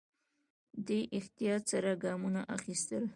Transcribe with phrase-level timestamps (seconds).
[0.85, 3.03] دی احتیاط سره ګامونه اخيستل.